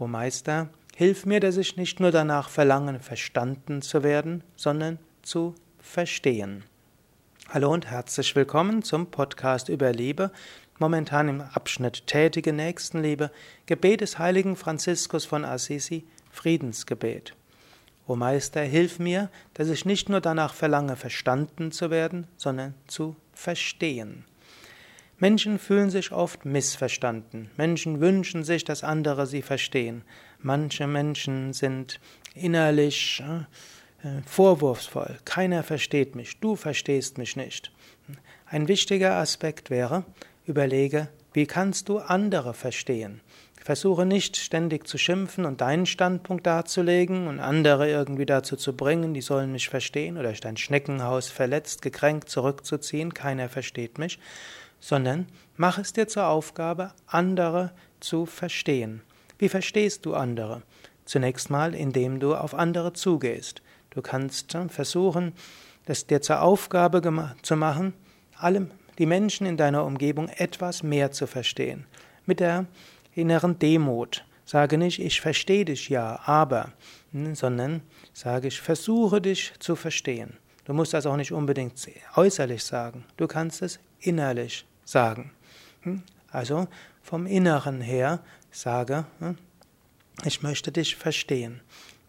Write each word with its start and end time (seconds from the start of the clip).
O 0.00 0.06
Meister, 0.06 0.68
hilf 0.94 1.26
mir, 1.26 1.40
dass 1.40 1.56
ich 1.56 1.76
nicht 1.76 1.98
nur 1.98 2.12
danach 2.12 2.50
verlange, 2.50 3.00
verstanden 3.00 3.82
zu 3.82 4.04
werden, 4.04 4.44
sondern 4.54 5.00
zu 5.22 5.56
verstehen. 5.80 6.62
Hallo 7.48 7.72
und 7.72 7.90
herzlich 7.90 8.36
willkommen 8.36 8.84
zum 8.84 9.10
Podcast 9.10 9.68
über 9.68 9.90
Liebe, 9.90 10.30
momentan 10.78 11.28
im 11.28 11.40
Abschnitt 11.40 12.06
Tätige 12.06 12.52
Nächstenliebe, 12.52 13.32
Gebet 13.66 14.00
des 14.00 14.20
heiligen 14.20 14.54
Franziskus 14.54 15.24
von 15.24 15.44
Assisi, 15.44 16.04
Friedensgebet. 16.30 17.34
O 18.06 18.14
Meister, 18.14 18.62
hilf 18.62 19.00
mir, 19.00 19.30
dass 19.54 19.68
ich 19.68 19.84
nicht 19.84 20.08
nur 20.08 20.20
danach 20.20 20.54
verlange, 20.54 20.94
verstanden 20.94 21.72
zu 21.72 21.90
werden, 21.90 22.28
sondern 22.36 22.74
zu 22.86 23.16
verstehen. 23.32 24.27
Menschen 25.18 25.58
fühlen 25.58 25.90
sich 25.90 26.12
oft 26.12 26.44
missverstanden. 26.44 27.50
Menschen 27.56 28.00
wünschen 28.00 28.44
sich, 28.44 28.64
dass 28.64 28.84
andere 28.84 29.26
sie 29.26 29.42
verstehen. 29.42 30.02
Manche 30.40 30.86
Menschen 30.86 31.52
sind 31.52 31.98
innerlich 32.34 33.22
äh, 34.02 34.22
vorwurfsvoll. 34.24 35.18
Keiner 35.24 35.64
versteht 35.64 36.14
mich. 36.14 36.38
Du 36.38 36.54
verstehst 36.54 37.18
mich 37.18 37.34
nicht. 37.34 37.72
Ein 38.46 38.68
wichtiger 38.68 39.16
Aspekt 39.16 39.70
wäre, 39.70 40.04
überlege, 40.46 41.08
wie 41.32 41.46
kannst 41.46 41.88
du 41.88 41.98
andere 41.98 42.54
verstehen? 42.54 43.20
Versuche 43.62 44.06
nicht 44.06 44.38
ständig 44.38 44.86
zu 44.86 44.96
schimpfen 44.96 45.44
und 45.44 45.60
deinen 45.60 45.84
Standpunkt 45.84 46.46
darzulegen 46.46 47.26
und 47.26 47.38
andere 47.38 47.90
irgendwie 47.90 48.24
dazu 48.24 48.56
zu 48.56 48.74
bringen, 48.74 49.12
die 49.12 49.20
sollen 49.20 49.52
mich 49.52 49.68
verstehen 49.68 50.16
oder 50.16 50.32
dein 50.32 50.56
Schneckenhaus 50.56 51.28
verletzt, 51.28 51.82
gekränkt 51.82 52.30
zurückzuziehen, 52.30 53.12
keiner 53.12 53.50
versteht 53.50 53.98
mich, 53.98 54.18
sondern 54.80 55.26
mach 55.56 55.78
es 55.78 55.92
dir 55.92 56.08
zur 56.08 56.26
Aufgabe, 56.26 56.92
andere 57.06 57.72
zu 58.00 58.26
verstehen. 58.26 59.02
Wie 59.38 59.48
verstehst 59.48 60.06
du 60.06 60.14
andere? 60.14 60.62
Zunächst 61.04 61.50
mal, 61.50 61.74
indem 61.74 62.20
du 62.20 62.34
auf 62.34 62.54
andere 62.54 62.92
zugehst. 62.92 63.62
Du 63.90 64.02
kannst 64.02 64.56
versuchen, 64.68 65.32
das 65.86 66.06
dir 66.06 66.20
zur 66.20 66.42
Aufgabe 66.42 67.02
zu 67.42 67.56
machen, 67.56 67.94
alle 68.36 68.68
die 68.98 69.06
Menschen 69.06 69.46
in 69.46 69.56
deiner 69.56 69.84
Umgebung 69.84 70.28
etwas 70.28 70.82
mehr 70.82 71.12
zu 71.12 71.26
verstehen. 71.26 71.86
Mit 72.26 72.40
der 72.40 72.66
inneren 73.14 73.58
Demut. 73.58 74.24
Sage 74.44 74.78
nicht, 74.78 74.98
ich 74.98 75.20
verstehe 75.20 75.64
dich 75.64 75.88
ja, 75.88 76.20
aber, 76.24 76.72
hm, 77.12 77.34
sondern 77.34 77.82
sage, 78.12 78.48
ich 78.48 78.60
versuche 78.60 79.20
dich 79.20 79.52
zu 79.58 79.76
verstehen. 79.76 80.36
Du 80.64 80.72
musst 80.74 80.94
das 80.94 81.06
auch 81.06 81.16
nicht 81.16 81.32
unbedingt 81.32 81.74
äußerlich 82.16 82.64
sagen. 82.64 83.04
Du 83.16 83.26
kannst 83.26 83.62
es 83.62 83.78
innerlich 84.00 84.66
sagen. 84.84 85.32
Hm? 85.82 86.02
Also 86.30 86.68
vom 87.02 87.26
Inneren 87.26 87.80
her 87.80 88.20
sage, 88.50 89.04
hm, 89.18 89.38
ich 90.24 90.42
möchte 90.42 90.72
dich 90.72 90.96
verstehen. 90.96 91.60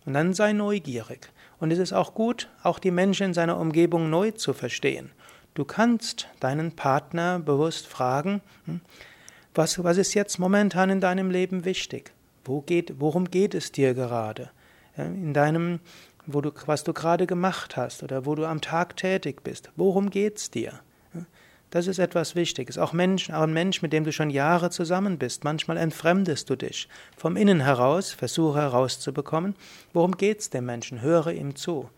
Und 0.06 0.14
dann 0.14 0.34
sei 0.34 0.54
neugierig. 0.54 1.30
Und 1.60 1.72
es 1.72 1.80
ist 1.80 1.94
auch 1.94 2.14
gut, 2.14 2.50
auch 2.64 2.80
die 2.80 2.92
Menschen 2.92 3.28
in 3.28 3.34
seiner 3.34 3.60
Umgebung 3.60 4.10
neu 4.10 4.32
zu 4.32 4.54
verstehen. 4.54 5.12
Du 5.54 5.66
kannst 5.66 6.28
deinen 6.40 6.76
Partner 6.76 7.40
bewusst 7.40 7.88
fragen, 7.88 8.42
hm, 8.66 8.82
was, 9.54 9.84
was 9.84 9.98
ist 9.98 10.14
jetzt 10.14 10.40
momentan 10.40 10.90
in 10.90 11.02
deinem 11.02 11.32
Leben 11.32 11.66
wichtig? 11.66 12.14
Wo 12.46 12.62
geht, 12.62 13.00
worum 13.00 13.30
geht 13.30 13.54
es 13.54 13.72
dir 13.72 13.94
gerade? 13.94 14.52
In 14.96 15.34
deinem, 15.34 15.80
wo 16.26 16.42
du, 16.42 16.52
was 16.66 16.84
du 16.84 16.94
gerade 16.94 17.28
gemacht 17.28 17.78
hast 17.78 18.04
oder 18.04 18.26
wo 18.26 18.36
du 18.36 18.46
am 18.46 18.62
Tag 18.62 18.96
tätig 18.98 19.44
bist. 19.44 19.70
Worum 19.76 20.10
geht 20.10 20.38
es 20.38 20.52
dir? 20.52 20.80
Das 21.72 21.86
ist 21.86 22.00
etwas 22.00 22.36
Wichtiges. 22.36 22.80
Auch, 22.80 22.94
Mensch, 22.94 23.30
auch 23.30 23.44
ein 23.44 23.54
Mensch, 23.54 23.84
mit 23.84 23.94
dem 23.94 24.04
du 24.04 24.12
schon 24.12 24.32
Jahre 24.32 24.72
zusammen 24.72 25.20
bist. 25.20 25.44
Manchmal 25.44 25.78
entfremdest 25.78 26.50
du 26.50 26.56
dich. 26.56 26.90
Vom 27.16 27.38
Innen 27.38 27.60
heraus 27.60 28.12
versuche 28.12 28.60
herauszubekommen, 28.60 29.56
worum 29.94 30.18
geht 30.18 30.40
es 30.40 30.50
dem 30.50 30.66
Menschen. 30.66 31.02
Höre 31.02 31.32
ihm 31.32 31.56
zu. 31.56 31.90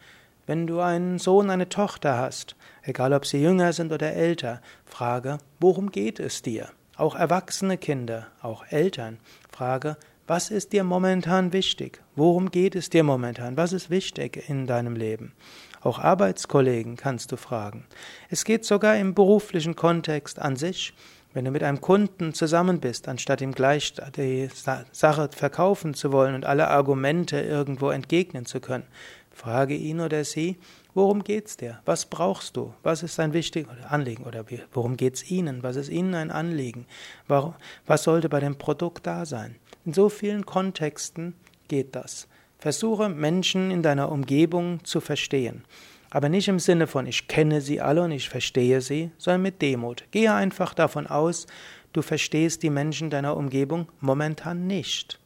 Wenn 0.46 0.68
du 0.68 0.82
einen 0.82 1.20
Sohn, 1.20 1.50
eine 1.50 1.70
Tochter 1.70 2.18
hast, 2.18 2.58
egal 2.84 3.14
ob 3.14 3.26
sie 3.26 3.42
jünger 3.42 3.72
sind 3.72 3.94
oder 3.94 4.12
älter, 4.12 4.62
frage, 4.86 5.38
worum 5.62 5.92
geht 5.92 6.20
es 6.20 6.42
dir? 6.42 6.70
Auch 6.98 7.16
erwachsene 7.16 7.78
Kinder, 7.78 8.28
auch 8.42 8.66
Eltern, 8.70 9.20
frage, 9.50 9.96
was 10.32 10.50
ist 10.50 10.72
dir 10.72 10.86
momentan 10.86 11.52
wichtig? 11.52 12.02
Worum 12.16 12.52
geht 12.52 12.76
es 12.76 12.90
dir 12.90 13.04
momentan? 13.04 13.58
Was 13.58 13.74
ist 13.74 13.90
wichtig 13.90 14.48
in 14.48 14.66
deinem 14.66 14.96
Leben? 14.96 15.34
Auch 15.82 16.00
Arbeitskollegen 16.00 16.96
kannst 16.96 17.34
du 17.34 17.36
fragen. 17.36 17.86
Es 18.30 18.46
geht 18.46 18.64
sogar 18.64 18.96
im 18.96 19.14
beruflichen 19.14 19.76
Kontext 19.76 20.40
an 20.40 20.56
sich. 20.56 20.94
Wenn 21.34 21.44
du 21.44 21.52
mit 21.52 21.64
einem 21.64 21.82
Kunden 21.82 22.34
zusammen 22.34 22.80
bist, 22.80 23.10
anstatt 23.10 23.42
ihm 23.42 23.52
gleich 23.52 23.94
die 24.16 24.48
Sache 24.94 25.30
verkaufen 25.36 25.96
zu 25.96 26.14
wollen 26.14 26.34
und 26.34 26.46
alle 26.46 26.70
Argumente 26.70 27.42
irgendwo 27.42 27.90
entgegnen 27.90 28.46
zu 28.46 28.62
können, 28.62 28.86
frage 29.32 29.76
ihn 29.76 30.00
oder 30.00 30.24
sie, 30.24 30.58
worum 30.94 31.26
geht's 31.26 31.58
dir? 31.58 31.82
Was 31.84 32.06
brauchst 32.06 32.56
du? 32.56 32.74
Was 32.84 33.04
ist 33.04 33.20
dein 33.20 33.34
wichtiges 33.34 33.70
Anliegen? 33.86 34.24
Oder 34.24 34.46
worum 34.72 34.96
geht's 34.96 35.30
Ihnen? 35.30 35.62
Was 35.62 35.76
ist 35.76 35.90
Ihnen 35.90 36.16
ein 36.16 36.32
Anliegen? 36.32 36.86
was 37.28 38.04
sollte 38.04 38.30
bei 38.30 38.40
dem 38.40 38.56
Produkt 38.56 39.06
da 39.06 39.26
sein? 39.26 39.58
In 39.86 39.94
so 39.94 40.10
vielen 40.10 40.46
Kontexten 40.46 41.34
geht 41.68 41.96
das. 41.96 42.28
Versuche 42.60 43.10
Menschen 43.10 43.72
in 43.72 43.82
deiner 43.82 44.12
Umgebung 44.12 44.84
zu 44.84 45.02
verstehen. 45.02 45.64
Aber 46.12 46.30
nicht 46.30 46.48
im 46.50 46.60
Sinne 46.60 46.88
von 46.88 47.08
ich 47.08 47.28
kenne 47.28 47.62
sie 47.62 47.82
alle 47.82 48.04
und 48.04 48.12
ich 48.12 48.30
verstehe 48.30 48.82
sie, 48.82 49.12
sondern 49.18 49.42
mit 49.42 49.62
Demut. 49.62 50.04
Gehe 50.12 50.34
einfach 50.34 50.74
davon 50.74 51.08
aus, 51.08 51.48
du 51.94 52.02
verstehst 52.02 52.62
die 52.62 52.70
Menschen 52.70 53.10
deiner 53.10 53.36
Umgebung 53.38 53.88
momentan 54.02 54.68
nicht. 54.68 55.20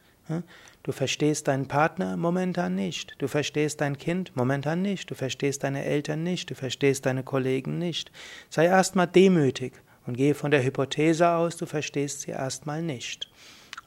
Du 0.82 0.92
verstehst 0.92 1.48
deinen 1.48 1.66
Partner 1.66 2.16
momentan 2.16 2.76
nicht. 2.76 3.16
Du 3.18 3.28
verstehst 3.28 3.80
dein 3.80 3.98
Kind 3.98 4.36
momentan 4.36 4.82
nicht. 4.82 5.10
Du 5.10 5.14
verstehst 5.14 5.64
deine 5.64 5.84
Eltern 5.84 6.22
nicht. 6.22 6.48
Du 6.48 6.54
verstehst 6.54 7.04
deine 7.06 7.24
Kollegen 7.24 7.78
nicht. 7.78 8.12
Sei 8.48 8.66
erstmal 8.66 9.08
demütig 9.08 9.72
und 10.06 10.16
gehe 10.16 10.34
von 10.34 10.50
der 10.50 10.62
Hypothese 10.62 11.28
aus, 11.28 11.56
du 11.56 11.66
verstehst 11.66 12.22
sie 12.22 12.30
erstmal 12.30 12.82
nicht. 12.82 13.28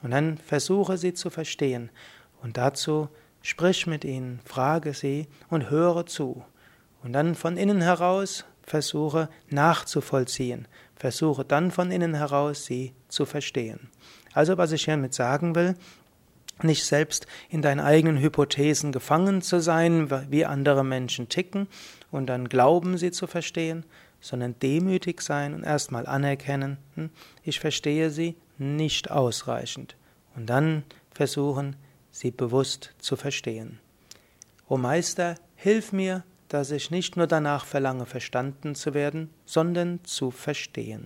Und 0.02 0.12
dann 0.12 0.38
versuche 0.38 0.98
sie 0.98 1.14
zu 1.14 1.30
verstehen. 1.30 1.90
Und 2.42 2.58
dazu 2.58 3.10
sprich 3.42 3.88
mit 3.88 4.06
ihnen, 4.06 4.40
frage 4.46 4.94
sie 4.94 5.28
und 5.50 5.70
höre 5.70 6.06
zu. 6.06 6.44
Und 7.04 7.14
dann 7.14 7.36
von 7.36 7.58
innen 7.58 7.82
heraus 7.82 8.46
versuche 8.64 9.30
nachzuvollziehen. 9.50 10.68
Versuche 10.96 11.46
dann 11.46 11.72
von 11.72 11.92
innen 11.92 12.14
heraus 12.14 12.66
sie 12.66 12.94
zu 13.08 13.26
verstehen. 13.26 13.90
Also 14.34 14.58
was 14.58 14.72
ich 14.72 14.86
hiermit 14.86 15.14
sagen 15.14 15.56
will, 15.56 15.76
nicht 16.62 16.86
selbst 16.86 17.26
in 17.50 17.62
deinen 17.62 17.80
eigenen 17.80 18.20
Hypothesen 18.20 18.92
gefangen 18.92 19.42
zu 19.42 19.62
sein, 19.62 20.10
wie 20.30 20.46
andere 20.46 20.84
Menschen 20.84 21.30
ticken 21.30 21.68
und 22.12 22.28
dann 22.28 22.50
glauben 22.50 22.98
sie 22.98 23.12
zu 23.12 23.28
verstehen, 23.28 23.86
sondern 24.20 24.60
demütig 24.60 25.22
sein 25.22 25.54
und 25.54 25.64
erstmal 25.64 26.06
anerkennen, 26.06 26.78
hm, 26.96 27.10
ich 27.44 27.62
verstehe 27.62 28.10
sie 28.10 28.36
nicht 28.60 29.10
ausreichend. 29.12 29.96
Und 30.36 30.48
dann 30.48 30.84
versuchen, 31.12 31.76
sie 32.12 32.32
bewusst 32.32 32.94
zu 33.00 33.16
verstehen. 33.16 33.80
O 34.68 34.78
Meister, 34.78 35.36
hilf 35.56 35.92
mir, 35.92 36.24
dass 36.48 36.72
ich 36.72 36.92
nicht 36.92 37.16
nur 37.16 37.28
danach 37.28 37.66
verlange, 37.66 38.06
verstanden 38.06 38.76
zu 38.76 38.94
werden, 38.94 39.30
sondern 39.46 40.04
zu 40.04 40.32
verstehen. 40.32 40.98